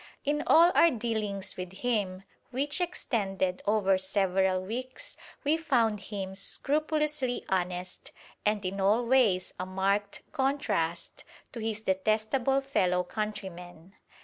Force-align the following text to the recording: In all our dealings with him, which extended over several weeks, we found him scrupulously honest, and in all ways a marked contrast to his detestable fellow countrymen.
In 0.25 0.41
all 0.47 0.71
our 0.73 0.89
dealings 0.89 1.57
with 1.57 1.73
him, 1.73 2.23
which 2.49 2.81
extended 2.81 3.61
over 3.67 3.99
several 3.99 4.59
weeks, 4.61 5.15
we 5.43 5.57
found 5.57 5.99
him 5.99 6.33
scrupulously 6.33 7.45
honest, 7.49 8.11
and 8.43 8.65
in 8.65 8.81
all 8.81 9.05
ways 9.05 9.53
a 9.59 9.65
marked 9.67 10.23
contrast 10.31 11.23
to 11.51 11.59
his 11.59 11.81
detestable 11.81 12.61
fellow 12.61 13.03
countrymen. 13.03 13.93